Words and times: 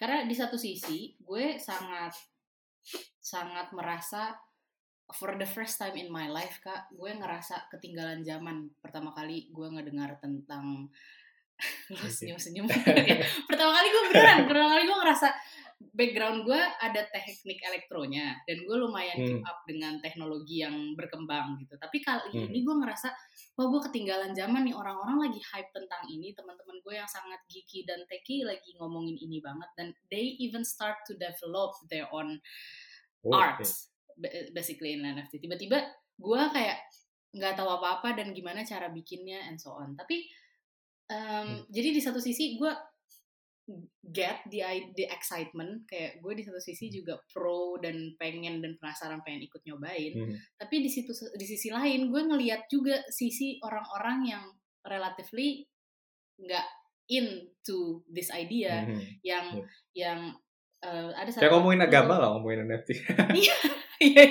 karena 0.00 0.24
di 0.24 0.32
satu 0.32 0.56
sisi 0.56 1.12
gue 1.20 1.60
sangat 1.60 2.16
sangat 3.20 3.68
merasa 3.76 4.32
for 5.12 5.36
the 5.36 5.44
first 5.44 5.76
time 5.76 6.00
in 6.00 6.08
my 6.08 6.32
life 6.32 6.64
kak 6.64 6.88
gue 6.96 7.12
ngerasa 7.12 7.68
ketinggalan 7.68 8.24
zaman. 8.24 8.72
Pertama 8.80 9.12
kali 9.12 9.52
gue 9.52 9.68
ngedengar 9.68 10.16
tentang 10.24 10.88
lo 11.92 12.08
senyum 12.08 12.40
senyum 12.40 12.64
pertama 13.48 13.70
kali 13.76 13.86
gue 13.92 14.02
beneran 14.08 14.48
pertama 14.48 14.68
kali 14.72 14.82
gue 14.88 14.96
ngerasa 14.96 15.28
background 15.80 16.44
gue 16.44 16.60
ada 16.60 17.08
teknik 17.08 17.56
elektronya 17.64 18.36
dan 18.44 18.56
gue 18.62 18.76
lumayan 18.76 19.16
Hmm. 19.16 19.26
keep 19.26 19.42
up 19.42 19.58
dengan 19.64 19.96
teknologi 19.98 20.60
yang 20.60 20.92
berkembang 20.92 21.56
gitu. 21.56 21.72
Tapi 21.76 22.04
kali 22.04 22.28
Hmm. 22.30 22.52
ini 22.52 22.60
gue 22.60 22.76
ngerasa 22.76 23.08
wah 23.56 23.66
gue 23.66 23.80
ketinggalan 23.88 24.36
zaman 24.36 24.68
nih 24.68 24.76
orang-orang 24.76 25.28
lagi 25.28 25.40
hype 25.40 25.72
tentang 25.72 26.04
ini 26.06 26.36
teman-teman 26.36 26.76
gue 26.80 26.94
yang 26.94 27.08
sangat 27.08 27.40
geeky 27.48 27.88
dan 27.88 28.04
techy 28.06 28.44
lagi 28.44 28.76
ngomongin 28.76 29.16
ini 29.16 29.40
banget 29.40 29.68
dan 29.74 29.88
they 30.08 30.36
even 30.36 30.60
start 30.62 31.00
to 31.04 31.16
develop 31.16 31.72
their 31.88 32.04
own 32.12 32.36
Oh, 33.20 33.36
arts 33.36 33.92
ba- 34.16 34.32
basically 34.52 34.96
in 34.96 35.04
NFT 35.04 35.40
tiba-tiba 35.40 35.80
gue 36.16 36.42
kayak 36.52 36.76
nggak 37.32 37.52
tahu 37.54 37.68
apa-apa 37.70 38.16
dan 38.16 38.32
gimana 38.32 38.64
cara 38.64 38.88
bikinnya 38.88 39.44
and 39.44 39.56
so 39.56 39.72
on. 39.72 39.92
Tapi 39.92 40.24
um, 41.08 41.64
jadi 41.68 41.88
di 41.90 42.00
satu 42.00 42.16
sisi 42.16 42.56
gue 42.56 42.72
get 44.02 44.42
the 44.48 44.60
the 44.92 45.06
excitement 45.06 45.86
kayak 45.86 46.18
gue 46.18 46.32
di 46.32 46.42
satu 46.42 46.58
sisi 46.58 46.88
juga 46.88 47.18
pro 47.28 47.78
dan 47.78 47.94
pengen 48.16 48.58
dan 48.58 48.74
penasaran 48.76 49.22
pengen 49.22 49.46
ikut 49.46 49.62
nyobain 49.62 50.12
Hmm. 50.12 50.34
tapi 50.56 50.82
di 50.82 50.90
situ 50.90 51.10
di 51.34 51.46
sisi 51.46 51.70
lain 51.70 52.10
gue 52.10 52.22
ngeliat 52.24 52.66
juga 52.66 52.98
sisi 53.08 53.58
orang-orang 53.60 54.18
yang 54.26 54.44
relatively 54.82 55.64
nggak 56.36 56.66
into 57.06 58.02
this 58.06 58.30
idea 58.30 58.86
Mhm. 58.86 59.00
yang 59.22 59.46
Iya. 59.52 59.66
yang 59.94 60.20
eh, 60.80 61.10
ada 61.12 61.28
Kayak 61.28 61.52
ngomongin 61.52 61.82
agama 61.82 62.14
lah 62.16 62.28
ngomongin 62.32 62.64
NFT. 62.64 62.88
Iya. 63.36 63.56
Iya. 64.00 64.24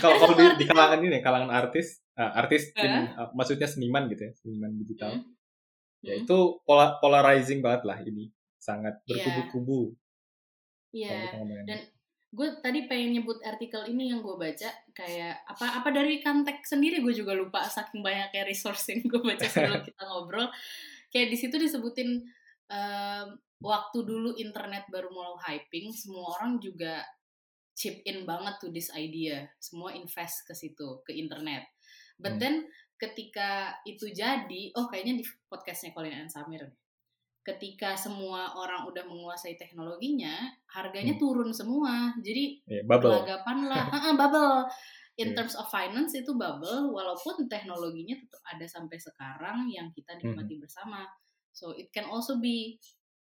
Kalau 0.00 0.16
Ada 0.16 0.24
kalau 0.24 0.32
satu 0.32 0.40
di, 0.40 0.46
di 0.56 0.66
kalangan 0.66 1.00
ini, 1.04 1.20
kalangan 1.20 1.52
artis, 1.52 2.00
eh, 2.16 2.24
artis, 2.32 2.72
Hah? 2.72 2.84
in- 2.88 3.12
eh, 3.12 3.28
maksudnya 3.36 3.68
seniman 3.68 4.08
gitu 4.08 4.24
ya, 4.24 4.32
seniman 4.32 4.72
digital. 4.80 5.20
Hmm. 5.20 5.28
Ya 6.00 6.16
Hmm. 6.16 6.24
itu 6.24 6.38
pola, 6.64 6.96
polarizing 6.96 7.60
banget 7.60 7.84
lah 7.84 8.00
ini, 8.00 8.32
sangat 8.68 8.94
Iya. 9.02 9.24
berkubu-kubu. 9.24 9.80
Iya. 10.92 11.32
ngomongin. 11.32 11.64
Dan 11.64 11.80
gue 12.28 12.48
tadi 12.60 12.84
pengen 12.84 13.16
nyebut 13.16 13.40
artikel 13.40 13.88
ini 13.88 14.12
yang 14.12 14.20
gue 14.20 14.36
baca 14.36 14.68
kayak 14.92 15.48
apa 15.48 15.80
apa 15.80 15.88
dari 15.88 16.20
Kantek 16.20 16.60
sendiri 16.60 17.00
gue 17.00 17.16
juga 17.16 17.32
lupa 17.32 17.64
saking 17.64 18.04
banyaknya 18.04 18.44
resource 18.44 18.92
yang 18.92 19.00
gue 19.02 19.16
baca 19.18 19.48
sebelum 19.48 19.80
kita 19.88 20.02
ngobrol 20.04 20.44
kayak 21.08 21.32
di 21.32 21.36
situ 21.40 21.56
disebutin 21.56 22.20
em, 22.68 23.26
waktu 23.58 23.98
dulu 24.04 24.36
internet 24.36 24.84
baru 24.92 25.08
mulai 25.08 25.40
hyping 25.56 25.88
semua 25.88 26.36
orang 26.36 26.60
juga 26.60 27.00
chip 27.72 28.04
in 28.04 28.28
banget 28.28 28.60
to 28.60 28.68
this 28.68 28.92
idea 28.92 29.48
semua 29.56 29.96
invest 29.96 30.44
ke 30.44 30.52
situ 30.52 31.00
ke 31.08 31.16
internet 31.16 31.64
but 32.20 32.36
Hmm. 32.36 32.40
then 32.44 32.54
ketika 33.00 33.72
itu 33.88 34.04
jadi 34.12 34.76
oh 34.76 34.84
kayaknya 34.84 35.16
di 35.16 35.24
podcastnya 35.48 35.96
Colin 35.96 36.12
and 36.18 36.28
Samir 36.28 36.60
nih. 36.60 36.76
Ketika 37.48 37.96
semua 37.96 38.52
orang 38.52 38.84
udah 38.84 39.02
menguasai 39.02 39.56
teknologinya 39.56 40.36
harganya 40.68 41.16
Hmm. 41.16 41.22
turun 41.22 41.50
semua 41.50 42.12
jadi 42.20 42.60
Ya, 42.64 42.84
bubble. 42.84 43.08
gelagapan 43.08 43.58
lah 43.64 43.84
Heeh, 43.96 44.12
bubble 44.14 44.68
in 45.16 45.32
Iya. 45.32 45.34
terms 45.34 45.54
of 45.54 45.66
finance 45.66 46.12
itu 46.12 46.30
bubble 46.30 46.90
walaupun 46.90 47.48
teknologinya 47.48 48.14
tetap 48.14 48.42
ada 48.46 48.66
sampai 48.66 48.98
sekarang 48.98 49.64
yang 49.66 49.88
kita 49.90 50.14
nikmati 50.14 50.54
bersama 50.56 51.08
so 51.50 51.72
it 51.72 51.88
can 51.88 52.04
also 52.04 52.36
be 52.36 52.76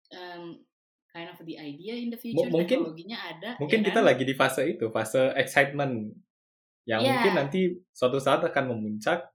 um, 0.10 0.62
kind 1.10 1.28
of 1.28 1.36
the 1.42 1.58
idea 1.58 1.92
in 1.94 2.08
the 2.08 2.16
future 2.16 2.48
mungkin- 2.48 2.80
teknologinya 2.80 3.18
ada 3.20 3.50
Mungkin 3.58 3.82
ya 3.82 3.86
kita 3.90 4.00
kan? 4.00 4.08
lagi 4.08 4.24
di 4.24 4.32
fase 4.32 4.64
itu, 4.66 4.88
fase 4.88 5.34
excitement. 5.36 6.08
Yang 6.84 7.02
Iya. 7.02 7.12
mungkin 7.12 7.34
nanti 7.36 7.62
suatu 7.90 8.16
saat 8.18 8.40
akan 8.42 8.72
memuncak. 8.72 9.28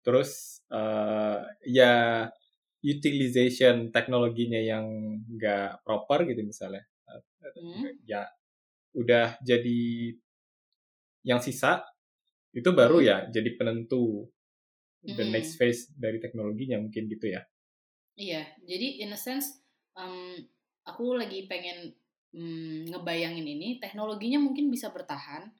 Terus 0.00 0.60
eh, 0.66 1.38
ya 1.68 2.24
utilization 2.84 3.92
teknologinya 3.92 4.60
yang 4.60 4.86
nggak 5.36 5.84
proper 5.84 6.24
gitu 6.28 6.42
misalnya. 6.46 6.84
Hmm, 7.54 8.00
Ya 8.04 8.28
udah 8.96 9.38
jadi 9.44 9.80
yang 11.24 11.40
sisa 11.46 11.72
itu 12.58 12.70
baru 12.80 12.98
ya 13.10 13.18
jadi 13.34 13.50
penentu 13.58 14.04
the 15.18 15.24
Mhm. 15.24 15.30
next 15.34 15.60
phase 15.60 15.82
dari 16.04 16.18
teknologinya 16.24 16.78
mungkin 16.84 17.04
gitu 17.12 17.26
ya. 17.36 17.42
Iya, 18.18 18.42
jadi 18.68 18.86
in 19.06 19.10
a 19.16 19.18
sense 19.18 19.62
um, 19.96 20.36
aku 20.84 21.16
lagi 21.16 21.46
pengen 21.48 21.94
mm, 22.34 22.90
ngebayangin 22.92 23.46
ini 23.46 23.68
teknologinya 23.82 24.38
mungkin 24.42 24.68
bisa 24.72 24.90
bertahan, 24.92 25.52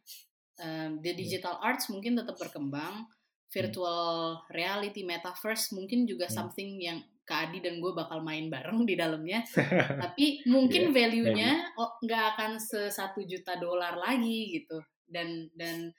Um, 0.61 1.01
the 1.01 1.17
digital 1.17 1.59
arts 1.59 1.89
mungkin 1.91 2.15
tetap 2.15 2.39
berkembang, 2.39 3.09
virtual 3.51 4.45
reality, 4.53 5.03
metaverse 5.03 5.73
mungkin 5.75 6.07
juga 6.07 6.29
Hmm. 6.29 6.47
something 6.49 6.79
yang 6.79 7.01
Kak 7.31 7.55
Adi 7.55 7.63
dan 7.63 7.79
gue 7.79 7.95
bakal 7.95 8.27
main 8.27 8.51
bareng 8.51 8.83
di 8.83 8.99
dalamnya. 8.99 9.47
Tapi 10.03 10.43
mungkin 10.51 10.91
Iya, 10.91 10.95
value-nya 10.99 11.51
oh, 11.79 11.95
nggak 12.03 12.25
akan 12.35 12.59
se 12.59 12.91
satu 12.91 13.23
juta 13.23 13.55
dolar 13.55 13.95
lagi 13.95 14.59
gitu. 14.59 14.83
Dan 15.07 15.47
dan 15.55 15.95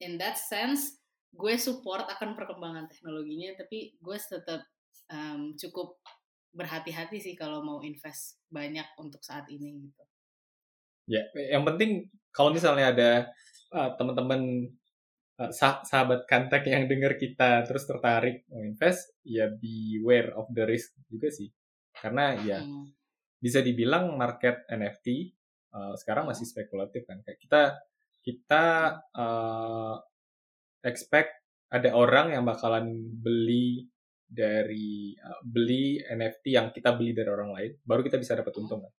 in 0.00 0.16
that 0.16 0.40
sense 0.40 0.96
gue 1.36 1.54
support 1.60 2.08
akan 2.08 2.32
perkembangan 2.32 2.88
teknologinya, 2.88 3.52
tapi 3.60 3.92
gue 4.00 4.16
tetap 4.16 4.64
um, 5.12 5.52
cukup 5.60 6.00
berhati-hati 6.56 7.20
sih 7.20 7.36
kalau 7.36 7.60
mau 7.60 7.84
invest 7.84 8.40
banyak 8.48 8.88
untuk 8.96 9.20
saat 9.20 9.44
ini 9.52 9.84
gitu. 9.84 10.04
Ya, 11.08 11.28
yang 11.36 11.68
penting 11.68 12.08
kalau 12.32 12.52
misalnya 12.52 12.96
ada 12.96 13.10
uh, 13.76 13.92
teman-teman 14.00 14.72
sah- 15.54 15.86
sahabat 15.86 16.26
kantek 16.26 16.66
yang 16.66 16.90
dengar 16.90 17.14
kita 17.14 17.62
terus 17.62 17.86
tertarik 17.86 18.42
mau 18.50 18.66
invest, 18.66 19.14
ya 19.22 19.46
beware 19.46 20.34
of 20.34 20.50
the 20.50 20.66
risk 20.66 20.98
juga 21.06 21.30
sih. 21.30 21.46
Karena 21.94 22.34
ya 22.42 22.58
Hmm. 22.58 22.90
bisa 23.38 23.62
dibilang 23.62 24.18
market 24.18 24.66
NFT 24.66 25.30
uh, 25.74 25.94
sekarang 25.94 26.26
masih 26.26 26.42
spekulatif 26.42 27.06
kan. 27.06 27.22
Kayak 27.22 27.38
kita 27.38 27.62
kita 28.18 28.64
uh, 29.14 29.94
expect 30.82 31.38
ada 31.70 31.94
orang 31.94 32.34
yang 32.34 32.42
bakalan 32.42 32.90
beli 33.22 33.86
dari 34.28 35.14
uh, 35.16 35.40
beli 35.46 36.02
NFT 36.02 36.44
yang 36.52 36.68
kita 36.74 36.92
beli 36.98 37.14
dari 37.16 37.30
orang 37.30 37.50
lain, 37.54 37.72
baru 37.80 38.02
kita 38.02 38.18
bisa 38.18 38.34
dapat 38.34 38.52
untung 38.58 38.82
kan. 38.84 38.92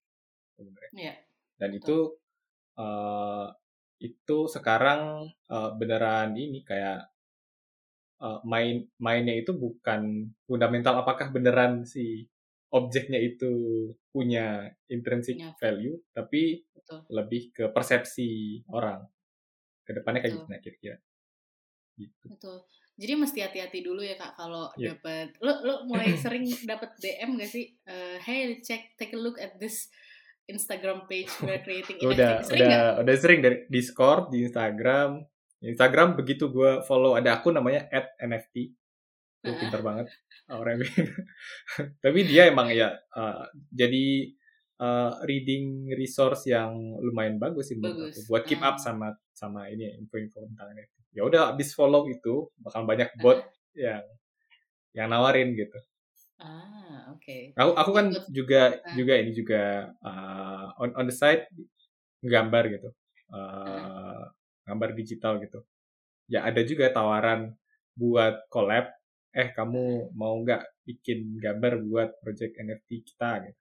sebenarnya. 0.56 0.92
Iya. 0.96 1.14
Dan 1.60 1.70
itu 1.76 1.98
uh, 2.80 3.48
itu 4.00 4.48
sekarang 4.48 5.28
uh, 5.52 5.72
beneran 5.76 6.32
ini 6.36 6.64
kayak 6.64 7.12
uh, 8.24 8.40
main 8.48 8.88
mainnya 9.00 9.36
itu 9.36 9.52
bukan 9.56 10.32
fundamental 10.48 11.04
apakah 11.04 11.32
beneran 11.32 11.84
si 11.84 12.24
objeknya 12.70 13.18
itu 13.20 13.52
punya 14.14 14.72
intrinsic 14.88 15.36
Punya. 15.36 15.52
value 15.60 15.98
tapi 16.16 16.64
Betul. 16.72 17.00
lebih 17.12 17.42
ke 17.52 17.66
persepsi 17.74 18.62
orang 18.72 19.04
ke 19.84 19.92
depannya 19.98 20.22
kayak 20.22 20.34
gitu 20.38 20.46
kira-kira 20.64 20.98
gitu 22.00 22.26
Betul. 22.32 22.58
Jadi 23.00 23.16
mesti 23.16 23.40
hati-hati 23.40 23.80
dulu 23.80 24.04
ya 24.04 24.20
kak 24.20 24.36
kalau 24.36 24.68
Iya. 24.76 24.92
dapat 24.96 25.32
lo 25.40 25.64
lo 25.64 25.76
mulai 25.88 26.12
sering 26.20 26.44
dapat 26.68 26.92
DM 27.00 27.40
gak 27.40 27.48
sih? 27.48 27.72
Eh, 27.88 28.18
hey 28.20 28.60
check 28.60 28.92
take 29.00 29.16
a 29.16 29.20
look 29.20 29.40
at 29.40 29.56
this 29.56 29.88
Instagram 30.50 31.06
page 31.06 31.30
we're 31.46 31.62
creating. 31.62 32.02
NFT. 32.02 32.10
udah 32.14 32.32
Sering 32.50 32.60
udah 32.60 32.68
nggak? 32.68 32.94
udah 33.06 33.16
sering 33.22 33.40
dari 33.46 33.58
Discord 33.70 34.24
di 34.34 34.38
Instagram. 34.50 35.10
Instagram 35.60 36.16
begitu 36.16 36.50
gue 36.50 36.82
follow 36.88 37.20
ada 37.20 37.38
akun 37.38 37.56
namanya 37.60 37.86
@nft 38.24 38.56
itu 39.40 39.56
pinter 39.56 39.80
banget 39.80 40.12
orang 40.52 40.84
tapi 42.04 42.20
dia 42.28 42.52
emang 42.52 42.68
ya 42.76 42.92
uh, 43.16 43.48
jadi 43.72 44.36
uh, 44.84 45.24
reading 45.24 45.88
resource 45.96 46.44
yang 46.44 46.76
lumayan 47.00 47.40
bagus 47.40 47.72
sih 47.72 47.80
Bagus. 47.80 48.20
aku. 48.20 48.36
Buat 48.36 48.44
keep 48.44 48.60
up 48.60 48.76
sama 48.84 49.16
sama 49.32 49.72
ini 49.72 49.96
info-info 49.96 50.44
tentang 50.44 50.76
NFT 50.76 50.96
ya 51.16 51.24
udah 51.24 51.56
abis 51.56 51.72
follow 51.72 52.04
itu 52.12 52.52
bakal 52.60 52.84
banyak 52.84 53.08
bot 53.24 53.40
yang 53.80 54.04
yang 54.92 55.08
nawarin 55.08 55.56
gitu. 55.56 55.80
Ah 56.40 56.99
oke. 57.30 57.38
aku 57.54 57.72
aku 57.78 57.92
kan 57.94 58.08
Ikut. 58.10 58.26
juga 58.34 58.62
juga 58.98 59.14
ini 59.22 59.32
juga 59.38 59.62
uh, 60.02 60.74
on 60.82 60.90
on 60.98 61.06
the 61.06 61.16
side 61.16 61.46
gambar 62.26 62.66
gitu 62.74 62.90
Uh, 63.30 64.26
gambar 64.66 64.98
digital 64.98 65.38
gitu 65.38 65.62
ya 66.26 66.50
ada 66.50 66.66
juga 66.66 66.90
tawaran 66.90 67.54
buat 67.94 68.50
collab 68.50 68.90
eh 69.38 69.54
kamu 69.54 70.18
mau 70.18 70.34
nggak 70.42 70.66
bikin 70.82 71.38
gambar 71.38 71.78
buat 71.86 72.10
project 72.26 72.58
NFT 72.58 73.06
kita 73.06 73.46
gitu 73.46 73.60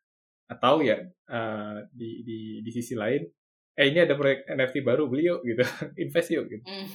atau 0.48 0.80
ya 0.80 1.04
uh, 1.28 1.84
di 1.92 2.24
di 2.24 2.38
di 2.64 2.70
sisi 2.72 2.96
lain 2.96 3.28
eh 3.76 3.92
ini 3.92 4.08
ada 4.08 4.16
proyek 4.16 4.48
NFT 4.48 4.80
baru 4.80 5.04
beli 5.04 5.28
yuk 5.28 5.44
gitu 5.44 5.60
invest 6.08 6.32
yuk 6.32 6.48
gitu 6.48 6.64
Hmm. 6.64 6.88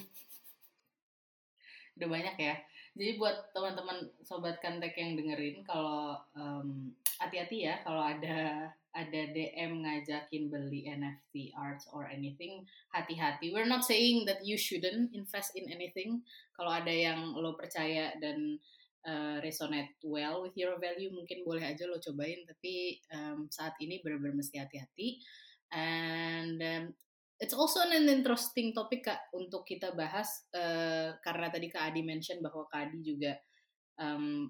Udah 1.94 2.08
banyak 2.10 2.36
ya. 2.42 2.54
Jadi 2.94 3.18
buat 3.18 3.50
teman-teman 3.50 4.06
sobat 4.22 4.62
kantek 4.62 4.94
yang 4.94 5.18
dengerin 5.18 5.66
kalau 5.66 6.14
em, 6.38 6.94
hati-hati 7.18 7.66
ya 7.66 7.82
kalau 7.82 7.98
ada 7.98 8.70
ada 8.94 9.20
DM 9.34 9.82
ngajakin 9.82 10.46
beli 10.46 10.86
NFT 10.86 11.50
arts 11.58 11.90
or 11.90 12.06
anything, 12.06 12.62
hati-hati. 12.94 13.50
We're 13.50 13.66
not 13.66 13.82
saying 13.82 14.22
that 14.30 14.46
you 14.46 14.54
shouldn't 14.54 15.10
invest 15.10 15.58
in 15.58 15.66
anything. 15.66 16.22
Kalau 16.54 16.70
ada 16.70 16.94
yang 16.94 17.34
lo 17.34 17.58
percaya 17.58 18.14
dan 18.22 18.62
uh, 19.02 19.42
resonate 19.42 19.98
well 20.06 20.46
with 20.46 20.54
your 20.54 20.78
value, 20.78 21.10
mungkin 21.10 21.42
boleh 21.42 21.66
aja 21.66 21.90
lo 21.90 21.98
cobain. 21.98 22.46
Tapi 22.46 23.02
um, 23.10 23.50
saat 23.50 23.74
ini 23.82 23.98
benar-benar 23.98 24.38
mesti 24.38 24.62
hati-hati. 24.62 25.18
And 25.74 26.62
um, 26.62 26.84
it's 27.42 27.54
also 27.54 27.82
an 27.82 28.06
interesting 28.06 28.70
topic 28.70 29.06
kak 29.10 29.20
untuk 29.34 29.66
kita 29.66 29.90
bahas 29.94 30.46
uh, 30.54 31.14
karena 31.18 31.50
tadi 31.50 31.66
kak 31.66 31.90
Adi 31.90 32.02
mention 32.06 32.38
bahwa 32.38 32.66
kak 32.70 32.90
Adi 32.90 33.00
juga 33.02 33.32
um, 33.98 34.46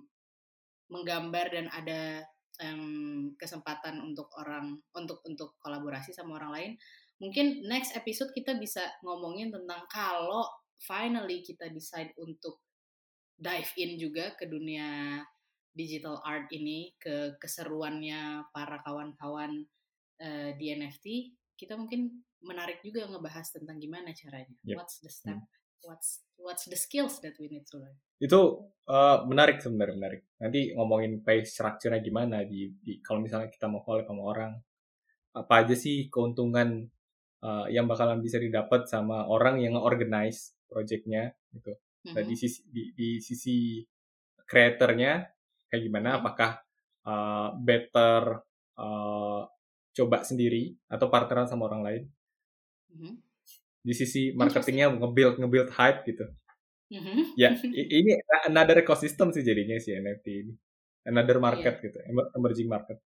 menggambar 0.92 1.46
dan 1.48 1.66
ada 1.72 2.22
um, 2.60 3.32
kesempatan 3.40 3.98
untuk 4.04 4.28
orang 4.36 4.76
untuk 4.92 5.25
untuk 5.25 5.56
kolaborasi 5.58 6.12
sama 6.12 6.36
orang 6.36 6.52
lain. 6.52 6.72
Mungkin 7.22 7.64
next 7.70 7.96
episode 7.96 8.34
kita 8.36 8.58
bisa 8.60 8.84
ngomongin 9.00 9.48
tentang 9.48 9.86
kalau 9.88 10.44
finally 10.82 11.40
kita 11.40 11.70
decide 11.72 12.12
untuk 12.20 12.60
dive 13.34 13.72
in 13.81 13.96
juga 13.96 14.36
ke 14.36 14.44
dunia 14.46 15.19
digital 15.75 16.22
art 16.22 16.46
ini 16.54 16.94
ke 17.00 17.34
keseruannya 17.42 18.46
para 18.54 18.78
kawan-kawan 18.86 19.66
uh, 20.22 20.50
di 20.54 20.70
NFT 20.70 21.06
kita 21.54 21.78
mungkin 21.78 22.24
menarik 22.44 22.82
juga 22.84 23.08
ngebahas 23.08 23.46
tentang 23.54 23.80
gimana 23.80 24.12
caranya 24.12 24.54
yep. 24.66 24.78
what's 24.78 25.00
the 25.00 25.10
step 25.10 25.38
hmm. 25.38 25.86
what's 25.86 26.24
what's 26.36 26.64
the 26.68 26.76
skills 26.76 27.22
that 27.24 27.34
we 27.40 27.48
need 27.48 27.64
to 27.64 27.80
learn 27.80 27.96
itu 28.18 28.40
uh, 28.90 29.24
menarik 29.26 29.60
sebenarnya 29.62 29.96
menarik 29.96 30.22
nanti 30.38 30.74
ngomongin 30.76 31.22
pay 31.24 31.42
structure-nya 31.42 32.02
gimana 32.04 32.44
di, 32.44 32.72
di 32.78 33.00
kalau 33.00 33.22
misalnya 33.22 33.50
kita 33.50 33.66
mau 33.66 33.82
collab 33.82 34.06
sama 34.06 34.22
orang 34.22 34.52
apa 35.34 35.54
aja 35.66 35.74
sih 35.74 36.06
keuntungan 36.06 36.86
uh, 37.42 37.66
yang 37.66 37.90
bakalan 37.90 38.22
bisa 38.22 38.38
didapat 38.38 38.86
sama 38.86 39.26
orang 39.26 39.58
yang 39.58 39.74
organize 39.74 40.54
projectnya 40.70 41.34
gitu 41.50 41.74
mm-hmm. 41.74 42.24
di 42.24 42.34
sisi 42.38 42.60
di, 42.70 42.82
di 42.94 43.08
sisi 43.18 43.82
kreatornya 44.46 45.26
kayak 45.68 45.82
gimana 45.82 46.08
mm-hmm. 46.14 46.22
apakah 46.22 46.50
uh, 47.04 47.48
better 47.58 48.20
uh, 48.78 49.42
coba 49.94 50.26
sendiri 50.26 50.75
atau 50.91 51.06
partneran 51.06 51.46
sama 51.46 51.70
orang 51.70 51.82
lain 51.87 52.02
mm-hmm. 52.91 53.14
di 53.87 53.94
sisi 53.94 54.35
marketingnya 54.35 54.91
nge-build 54.99 55.38
nge-build 55.38 55.70
hype 55.73 56.02
gitu 56.05 56.26
Mm-hmm. 56.93 57.20
Ya, 57.35 57.50
ini 57.73 58.12
another 58.46 58.79
ecosystem 58.85 59.32
sih 59.32 59.43
jadinya 59.43 59.81
si 59.81 59.91
NFT 59.96 60.26
ini. 60.46 60.52
Another 61.05 61.37
market 61.37 61.81
yeah. 61.81 61.85
gitu, 61.85 61.99
emerging 62.37 62.69
market. 62.69 62.96